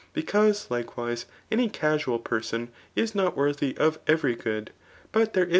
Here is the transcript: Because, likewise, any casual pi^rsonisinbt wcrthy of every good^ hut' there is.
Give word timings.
Because, 0.13 0.71
likewise, 0.71 1.27
any 1.51 1.69
casual 1.69 2.19
pi^rsonisinbt 2.19 2.69
wcrthy 3.35 3.77
of 3.77 3.99
every 4.07 4.35
good^ 4.35 4.69
hut' 5.13 5.33
there 5.33 5.45
is. 5.45 5.49